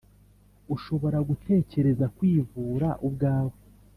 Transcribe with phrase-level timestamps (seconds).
[0.75, 3.57] ushobora gutekereza kwivura ubwawe